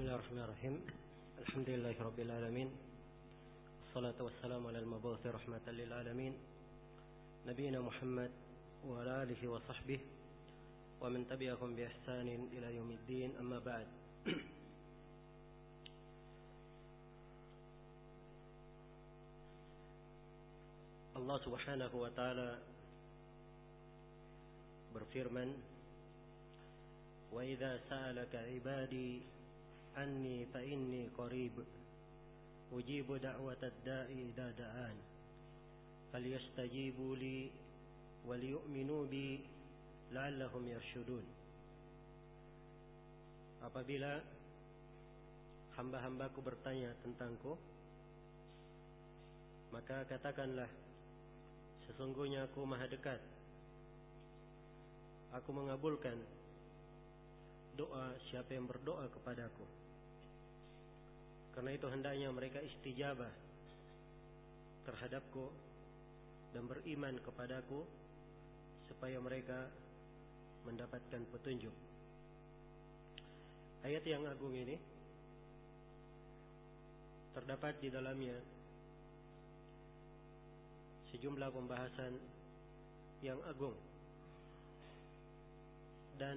[0.00, 0.76] بسم الله الرحمن الرحيم
[1.38, 2.70] الحمد لله رب العالمين
[3.88, 6.34] الصلاة والسلام على المبعوث رحمة للعالمين
[7.46, 8.30] نبينا محمد
[8.88, 10.00] وعلى آله وصحبه
[11.00, 13.86] ومن تبعهم بإحسان إلى يوم الدين أما بعد
[21.12, 22.56] Allah Subhanahu wa taala
[27.44, 29.39] idza sa'alaka 'ibadi
[29.96, 31.58] anni fa inni qarib.
[32.70, 34.96] Ujibu da'watad da'i idza da'an.
[36.14, 37.50] Falyastajibu li
[38.26, 39.42] waliyu'minu bi
[40.14, 41.24] la'allahum yarshudun.
[43.60, 44.22] Apabila
[45.76, 47.56] hamba-hambaku bertanya tentangku
[49.70, 50.66] maka katakanlah
[51.90, 53.18] Sesungguhnya aku maha dekat.
[55.34, 56.18] Aku mengabulkan
[57.74, 59.79] Doa siapa yang berdoa kepadaku
[61.54, 63.32] Karena itu hendaknya mereka istijabah
[64.86, 65.50] Terhadapku
[66.54, 67.84] Dan beriman kepadaku
[68.90, 69.68] Supaya mereka
[70.66, 71.72] Mendapatkan petunjuk.
[73.82, 74.76] Ayat yang agung ini
[77.32, 78.36] Terdapat di dalamnya
[81.10, 82.14] sejumlah pembahasan
[83.20, 83.74] yang agung
[86.16, 86.36] dan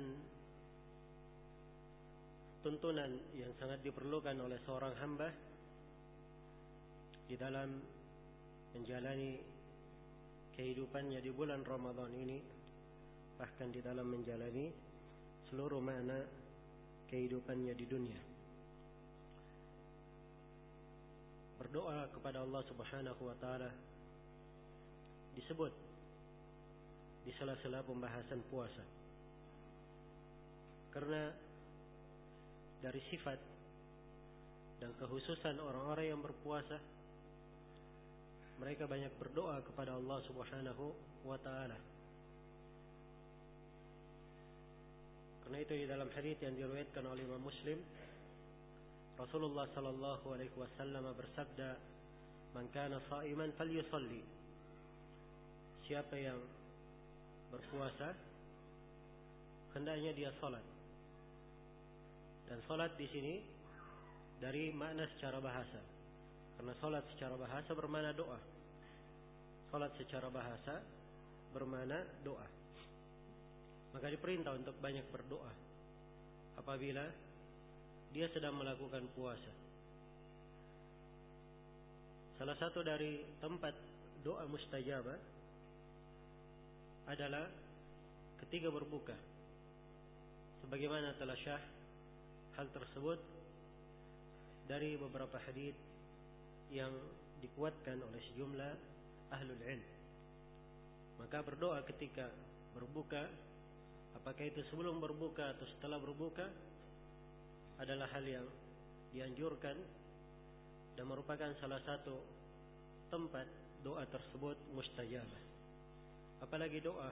[2.64, 5.28] tuntunan yang sangat diperlukan oleh seorang hamba
[7.28, 7.70] di dalam
[8.72, 9.38] menjalani
[10.56, 12.40] kehidupannya di bulan Ramadan ini
[13.36, 14.72] bahkan di dalam menjalani
[15.52, 16.24] seluruh makna
[17.12, 18.22] kehidupannya di dunia
[21.60, 23.72] berdoa kepada Allah Subhanahu wa taala
[25.36, 25.74] disebut
[27.24, 28.84] di sela-sela pembahasan puasa.
[30.92, 31.32] Karena
[32.84, 33.40] dari sifat
[34.84, 36.76] dan kekhususan orang-orang yang berpuasa
[38.60, 40.92] mereka banyak berdoa kepada Allah Subhanahu
[41.24, 41.80] wa taala.
[45.44, 47.80] Karena itu di dalam hadis yang diriwayatkan oleh Imam Muslim
[49.16, 51.70] Rasulullah sallallahu alaihi wasallam bersabda,
[52.58, 54.44] "Man kana sha'iman falyusalli."
[55.84, 56.40] siapa yang
[57.52, 58.16] berpuasa
[59.76, 60.64] hendaknya dia salat.
[62.50, 63.40] Dan salat di sini
[64.40, 65.80] dari makna secara bahasa.
[66.60, 68.40] Karena salat secara bahasa bermakna doa.
[69.72, 70.84] Salat secara bahasa
[71.56, 72.48] bermakna doa.
[73.94, 75.54] Maka diperintah untuk banyak berdoa
[76.58, 77.06] apabila
[78.14, 79.54] dia sedang melakukan puasa.
[82.38, 83.74] Salah satu dari tempat
[84.26, 85.20] doa mustajabah
[87.10, 87.46] adalah
[88.46, 89.14] ketika berbuka.
[90.66, 91.64] Sebagaimana telah syah
[92.56, 93.20] hal tersebut
[94.70, 95.76] dari beberapa hadis
[96.72, 96.92] yang
[97.44, 98.74] dikuatkan oleh sejumlah
[99.34, 99.92] ahlul ilm.
[101.20, 102.30] Maka berdoa ketika
[102.74, 103.28] berbuka,
[104.18, 106.48] apakah itu sebelum berbuka atau setelah berbuka,
[107.82, 108.48] adalah hal yang
[109.12, 109.76] dianjurkan
[110.94, 112.16] dan merupakan salah satu
[113.10, 113.46] tempat
[113.82, 115.54] doa tersebut mustajabah
[116.44, 117.08] apalagi doa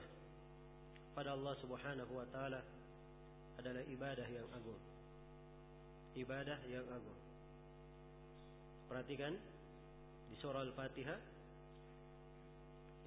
[1.16, 2.60] pada Allah Subhanahu wa taala
[3.56, 4.80] adalah ibadah yang agung
[6.16, 7.20] ibadah yang agung.
[8.88, 9.32] Perhatikan
[10.28, 11.20] di surah Al-Fatihah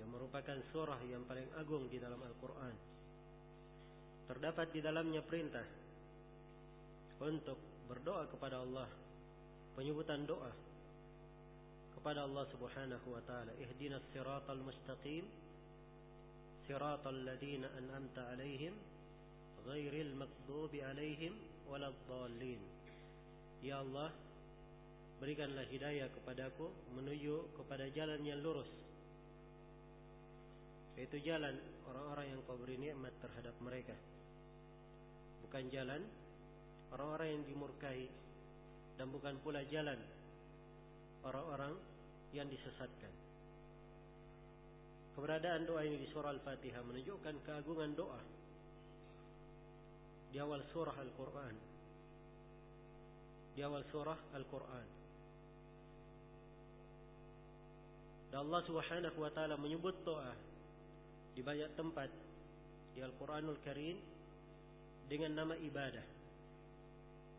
[0.02, 2.76] yang merupakan surah yang paling agung di dalam Al-Quran.
[4.26, 5.66] Terdapat di dalamnya perintah
[7.22, 8.90] untuk berdoa kepada Allah,
[9.78, 10.50] penyebutan doa
[11.96, 15.26] kepada Allah Subhanahu wa taala, ihdinas siratal mustaqim
[16.66, 18.74] siratal ladzina an'amta alaihim
[19.66, 21.34] ghairil maghdubi alaihim
[21.70, 22.62] waladhdallin.
[22.62, 22.75] Al
[23.64, 24.12] Ya Allah
[25.20, 28.68] berikanlah hidayah kepadaku menuju kepada jalan yang lurus
[30.96, 31.56] yaitu jalan
[31.92, 33.96] orang-orang yang kau beri nikmat terhadap mereka
[35.48, 36.04] bukan jalan
[36.92, 38.08] orang-orang yang dimurkai
[39.00, 40.00] dan bukan pula jalan
[41.24, 41.76] orang-orang
[42.32, 43.12] yang disesatkan
[45.16, 48.20] Keberadaan doa ini di surah Al-Fatihah menunjukkan keagungan doa
[50.28, 51.56] di awal surah Al-Quran
[53.56, 54.88] di awal surah Al-Quran.
[58.30, 60.36] Dan Allah Subhanahu wa taala menyebut doa
[61.32, 62.12] di banyak tempat
[62.92, 63.96] di Al-Qur'anul Karim
[65.08, 66.06] dengan nama ibadah.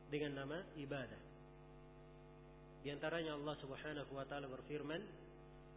[0.09, 1.23] Dengan nama ibadah.
[2.81, 5.03] Di antaranya Allah Subhanahu wa taala berfirman,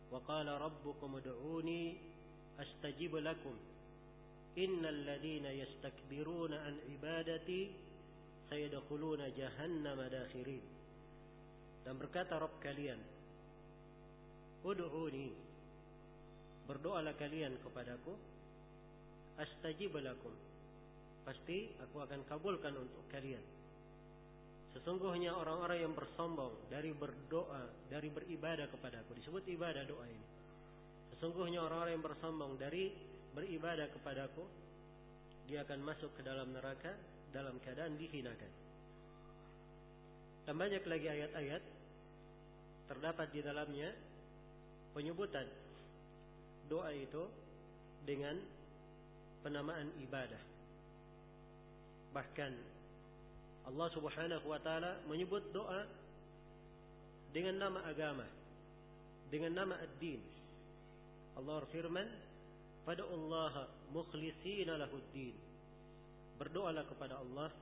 [0.07, 1.97] "Wa qala rabbukum ud'uni
[2.59, 3.55] astajib lakum.
[4.59, 7.88] Innal ladina yastakbiruna an ibadati
[8.49, 10.65] sayadkhuluna jahannama dakhirin.
[11.85, 12.99] Dan berkata Rabb kalian,
[14.59, 15.31] Ud'uni
[16.67, 18.11] Berdoalah kalian kepadaku
[19.39, 20.35] Astajib lakum
[21.23, 23.41] Pasti aku akan kabulkan untuk kalian
[24.75, 30.27] Sesungguhnya orang-orang yang bersombong Dari berdoa Dari beribadah kepadaku Disebut ibadah doa ini
[31.15, 32.91] Sesungguhnya orang-orang yang bersombong Dari
[33.31, 34.43] beribadah kepadaku
[35.49, 36.93] Dia akan masuk ke dalam neraka
[37.33, 38.51] Dalam keadaan dihinakan
[40.45, 41.63] Dan banyak lagi ayat-ayat
[42.85, 43.89] Terdapat di dalamnya
[44.93, 45.45] penyebutan
[46.69, 47.25] doa itu
[48.05, 48.37] dengan
[49.41, 50.41] penamaan ibadah.
[52.13, 52.53] Bahkan
[53.69, 55.85] Allah Subhanahu wa taala menyebut doa
[57.29, 58.25] dengan nama agama,
[59.29, 60.21] dengan nama ad-din.
[61.37, 62.07] Allah berfirman,
[62.89, 65.37] "Pada Allah mukhlishina lahud-din."
[66.41, 67.53] Berdoalah kepada Allah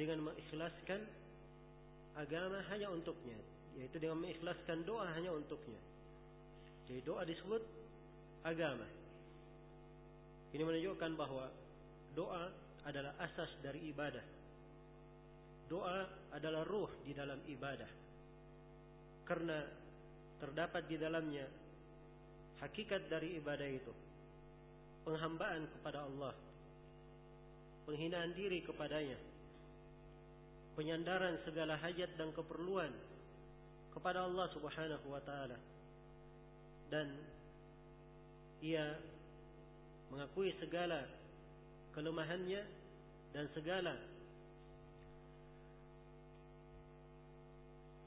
[0.00, 1.04] dengan mengikhlaskan
[2.16, 3.36] agama hanya untuknya,
[3.76, 5.76] yaitu dengan mengikhlaskan doa hanya untuknya.
[6.88, 7.60] Jadi doa disebut
[8.46, 8.88] agama.
[10.56, 11.52] Ini menunjukkan bahawa
[12.16, 12.48] doa
[12.88, 14.24] adalah asas dari ibadah.
[15.68, 17.90] Doa adalah ruh di dalam ibadah.
[19.28, 19.60] Karena
[20.40, 21.44] terdapat di dalamnya
[22.64, 24.07] hakikat dari ibadah itu.
[25.06, 26.34] Penghambaan kepada Allah.
[27.86, 29.18] Penghinaan diri kepadanya.
[30.78, 32.94] Penyandaran segala hajat dan keperluan
[33.90, 35.58] kepada Allah subhanahu wa ta'ala
[36.88, 37.12] dan
[38.64, 38.96] ia
[40.08, 41.04] mengakui segala
[41.92, 42.64] kelemahannya
[43.36, 43.92] dan segala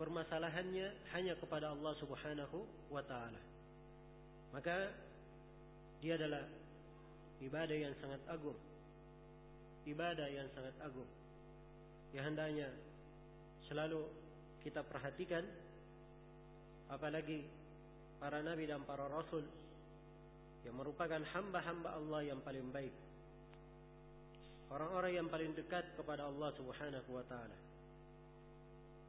[0.02, 3.38] permasalahannya hanya kepada Allah Subhanahu wa taala.
[4.50, 4.90] Maka
[6.02, 6.42] dia adalah
[7.42, 8.58] ibadah yang sangat agung.
[9.86, 11.10] Ibadah yang sangat agung.
[12.14, 12.70] Yang hendaknya
[13.66, 14.06] selalu
[14.62, 15.42] kita perhatikan
[16.92, 17.48] apalagi
[18.22, 19.42] para nabi dan para rasul
[20.62, 22.94] yang merupakan hamba-hamba Allah yang paling baik.
[24.70, 27.58] Orang-orang yang paling dekat kepada Allah Subhanahu wa taala.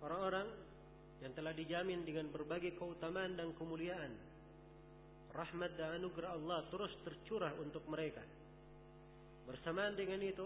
[0.03, 0.49] Orang-orang
[1.23, 4.11] yang telah dijamin dengan berbagai keutamaan dan kemuliaan.
[5.33, 8.21] Rahmat dan anugerah Allah terus tercurah untuk mereka.
[9.49, 10.45] Bersamaan dengan itu,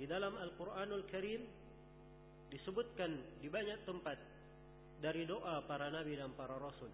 [0.00, 1.44] di dalam Al-Qur'anul Karim
[2.48, 3.12] disebutkan
[3.44, 4.16] di banyak tempat
[5.04, 6.88] dari doa para nabi dan para rasul.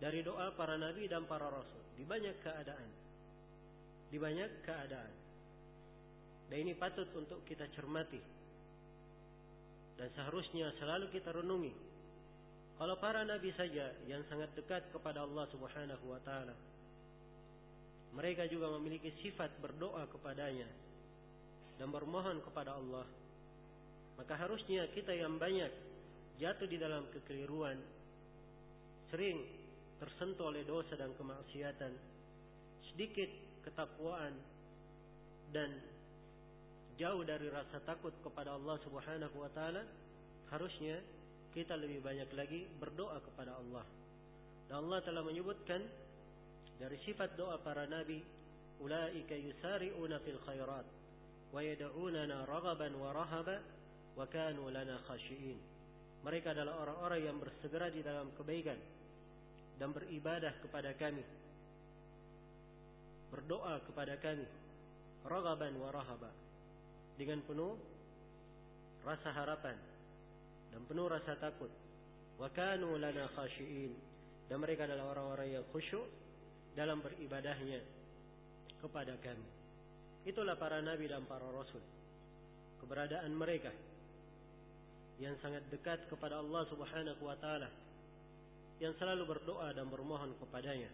[0.00, 2.90] Dari doa para nabi dan para rasul di banyak keadaan.
[4.08, 5.14] Di banyak keadaan.
[6.48, 8.18] Dan ini patut untuk kita cermati.
[10.00, 11.89] Dan seharusnya selalu kita renungi
[12.80, 16.56] kalau para nabi saja yang sangat dekat kepada Allah Subhanahu wa taala
[18.16, 20.64] mereka juga memiliki sifat berdoa kepadanya
[21.76, 23.04] dan bermohon kepada Allah
[24.16, 25.68] maka harusnya kita yang banyak
[26.40, 27.76] jatuh di dalam kekeliruan
[29.12, 29.44] sering
[30.00, 31.92] tersentuh oleh dosa dan kemaksiatan
[32.88, 33.28] sedikit
[33.68, 34.32] ketakwaan
[35.52, 35.68] dan
[36.96, 39.84] jauh dari rasa takut kepada Allah Subhanahu wa taala
[40.48, 41.19] harusnya
[41.50, 43.82] kita lebih banyak lagi berdoa kepada Allah.
[44.70, 45.82] Dan Allah telah menyebutkan
[46.78, 48.22] dari sifat doa para nabi
[48.78, 50.86] ulaika yusari'una fil khairat
[51.50, 53.58] wa yad'unana raghaban wa rahaba
[54.14, 55.58] wa kanu lana khashiin.
[56.22, 58.78] Mereka adalah orang-orang yang bersegera di dalam kebaikan
[59.80, 61.24] dan beribadah kepada kami.
[63.34, 64.46] Berdoa kepada kami
[65.26, 66.30] raghaban wa rahaba.
[67.18, 67.74] Dengan penuh
[69.02, 69.89] rasa harapan
[70.70, 71.70] dan penuh rasa takut
[72.38, 73.92] wa kanu lana khashiin
[74.48, 76.06] dan mereka adalah orang-orang yang khusyuk
[76.74, 77.82] dalam beribadahnya
[78.80, 79.48] kepada kami
[80.24, 81.82] itulah para nabi dan para rasul
[82.80, 83.70] keberadaan mereka
[85.20, 87.68] yang sangat dekat kepada Allah Subhanahu wa taala
[88.80, 90.88] yang selalu berdoa dan bermohon kepadanya.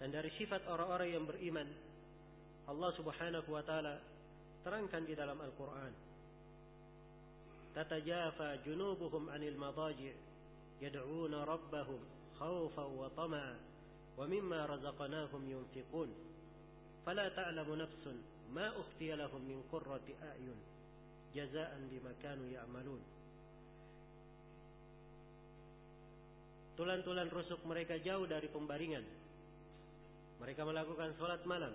[0.00, 1.68] Dan dari sifat orang-orang yang beriman,
[2.64, 4.00] Allah Subhanahu wa taala
[4.64, 5.92] terangkan di dalam Al-Qur'an.
[7.74, 10.14] 'Anil madaji'
[10.80, 12.00] yad'una rabbahum
[12.38, 13.54] khawfan wa tama'a
[14.14, 16.10] wa mimma razaqnahum yunfiqun.
[17.04, 18.16] Fala ta'lamu nafsun
[18.54, 20.58] ma ukhfiya lahum min qurrati a'yun
[21.34, 23.02] jazaa'an bima kanu ya'malun.
[26.74, 29.06] Tulan-tulan rusuk mereka jauh dari pembaringan.
[30.42, 31.70] Mereka melakukan solat malam.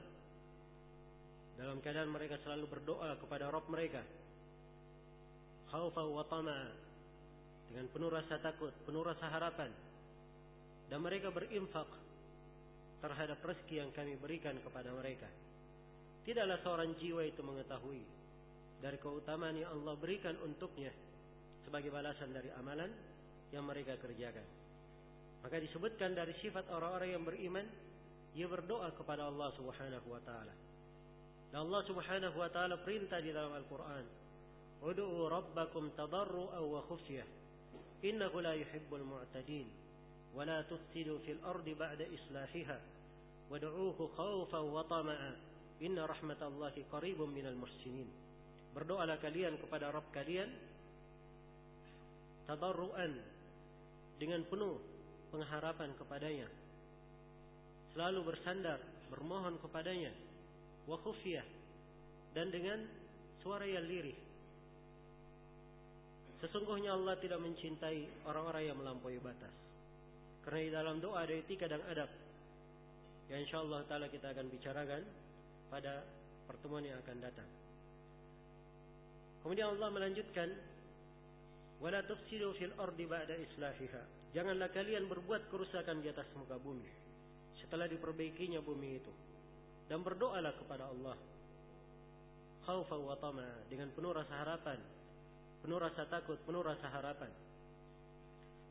[1.55, 4.03] Dalam keadaan mereka selalu berdoa kepada Rob mereka.
[5.69, 6.69] Khawfa wa tama'a.
[7.69, 9.69] Dengan penuh rasa takut, penuh rasa harapan.
[10.89, 11.85] Dan mereka berinfak
[12.99, 15.29] terhadap rezeki yang kami berikan kepada mereka.
[16.27, 18.03] tidaklah seorang jiwa itu mengetahui
[18.85, 20.91] dari keutamaan yang Allah berikan untuknya
[21.65, 22.91] sebagai balasan dari amalan
[23.49, 24.45] yang mereka kerjakan.
[25.41, 27.65] Maka disebutkan dari sifat orang-orang yang beriman,
[28.35, 30.53] ia berdoa kepada Allah Subhanahu wa taala.
[31.49, 34.05] Dan Allah Subhanahu wa taala perintah di dalam Al-Qur'an,
[34.79, 37.27] "Ud'u rabbakum tadarruan wa khufyah,
[38.03, 39.67] innahu la yuhibbul mu'tadin,
[40.31, 42.77] wa la tufsidu fil ardi ba'da islahiha,
[43.51, 45.35] wad'uuhu khawfan wa tama'a,
[45.83, 48.07] inna rahmatallahi qaribun minal muhsinin."
[48.71, 50.47] Berdoalah kalian kepada Rabb kalian
[52.47, 53.17] tadarruan
[54.15, 54.77] dengan penuh
[55.33, 56.47] pengharapan kepadanya.
[57.93, 60.13] Selalu bersandar bermohon kepadanya.
[60.85, 61.45] Wa khufiyah
[62.33, 62.85] dan dengan
[63.41, 64.28] suara yang lirih
[66.39, 69.51] sesungguhnya Allah tidak mencintai orang-orang yang melampaui batas.
[70.43, 72.07] Karena di dalam doa ada etika dan adab.
[73.29, 75.01] Yang insyaallah taala kita akan bicarakan
[75.69, 76.01] pada
[76.49, 77.49] pertemuan yang akan datang.
[79.45, 80.49] Kemudian Allah melanjutkan
[81.79, 84.33] wala tufsidu fil ardi ba'da islahiha.
[84.33, 86.89] Janganlah kalian berbuat kerusakan di atas muka bumi
[87.59, 89.13] setelah diperbaikinya bumi itu.
[89.89, 91.17] Dan berdoalah kepada Allah.
[92.65, 94.77] Khaufa wa tama dengan penuh rasa harapan
[95.63, 97.31] penuh rasa takut penuh rasa harapan.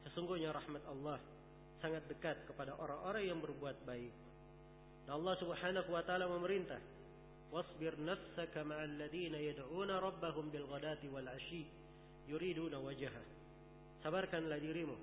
[0.08, 1.20] Sesungguhnya rahmat Allah
[1.78, 4.14] sangat dekat kepada orang-orang yang berbuat baik.
[5.06, 6.80] Dan Allah Subhanahu wa taala memerintah
[7.48, 11.64] wasbir nafsaka ma'al ladina yad'una rabbahum bil ghadati wal 'ashi
[12.28, 13.12] yuriduna wajhah
[14.04, 14.96] sabarkanlah dirimu.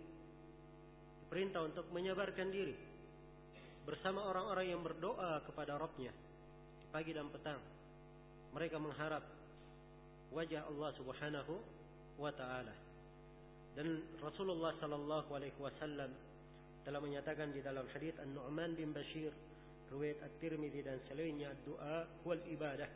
[1.26, 2.78] Perintah untuk menyabarkan diri
[3.86, 6.14] bersama orang-orang yang berdoa kepada Rabbnya
[6.96, 7.60] pagi dan petang.
[8.56, 9.20] Mereka mengharap
[10.32, 11.54] wajah Allah Subhanahu
[12.18, 12.74] wa taala.
[13.76, 16.10] Dan Rasulullah sallallahu alaihi wasallam
[16.88, 19.34] telah menyatakan di dalam hadis An-Nu'man bin Bashir
[19.92, 22.88] riwayat At-Tirmizi dan selainnya doa wal ibadah.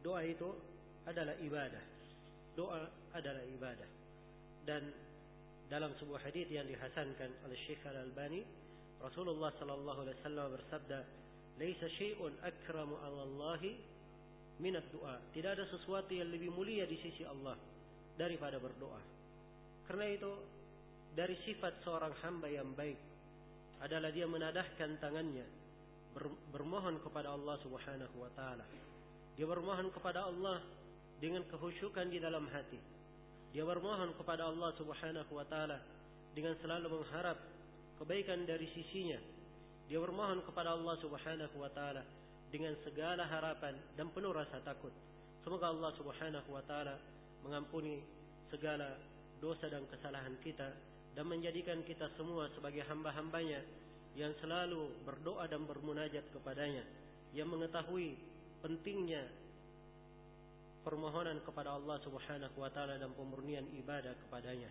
[0.00, 0.48] Doa itu
[1.04, 1.84] adalah ibadah.
[2.56, 3.88] Doa adalah ibadah.
[4.64, 4.88] Dan
[5.68, 8.66] dalam sebuah hadis yang dihasankan oleh Syekh Al-Albani
[9.02, 10.98] Rasulullah sallallahu alaihi wasallam bersabda,
[11.60, 13.62] "Laisa syai'un akramu 'ala Allah
[14.62, 17.56] min ad-du'a." Tidak ada sesuatu yang lebih mulia di sisi Allah
[18.16, 19.00] daripada berdoa.
[19.86, 20.32] Karena itu
[21.16, 22.98] dari sifat seorang hamba yang baik
[23.80, 25.44] adalah dia menadahkan tangannya
[26.52, 28.64] bermohon kepada Allah Subhanahu wa taala.
[29.36, 30.64] Dia bermohon kepada Allah
[31.20, 32.80] dengan kehusyukan di dalam hati.
[33.52, 35.76] Dia bermohon kepada Allah Subhanahu wa taala
[36.32, 37.36] dengan selalu mengharap
[38.00, 39.20] kebaikan dari sisinya.
[39.88, 42.02] Dia bermohon kepada Allah Subhanahu wa taala
[42.50, 44.92] dengan segala harapan dan penuh rasa takut.
[45.42, 46.98] Semoga Allah Subhanahu wa taala
[47.46, 48.02] mengampuni
[48.50, 48.98] segala
[49.38, 50.68] dosa dan kesalahan kita
[51.14, 53.62] dan menjadikan kita semua sebagai hamba-hambanya
[54.16, 56.82] yang selalu berdoa dan bermunajat kepadanya
[57.36, 58.16] yang mengetahui
[58.64, 59.22] pentingnya
[60.82, 64.70] permohonan kepada Allah Subhanahu wa taala dan pemurnian ibadah kepadanya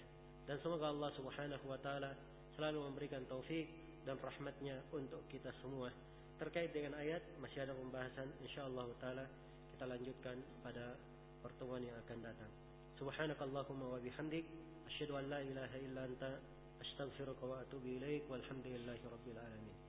[0.49, 2.13] dan semoga Allah Subhanahu wa taala
[2.57, 3.67] selalu memberikan taufik
[4.05, 5.89] dan rahmatnya untuk kita semua.
[6.35, 9.23] Terkait dengan ayat masih ada pembahasan insyaallah taala
[9.71, 10.99] kita lanjutkan pada
[11.39, 12.51] pertemuan yang akan datang.
[12.99, 14.43] Subhanakallahumma wa bihamdik
[14.91, 16.31] asyhadu an la ilaha illa anta
[16.83, 19.84] astaghfiruka wa atubu ilaik walhamdulillahi rabbil alamin.